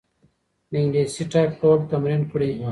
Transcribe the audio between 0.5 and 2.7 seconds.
د انګلیسي ټایپ کول تمرین کړئ.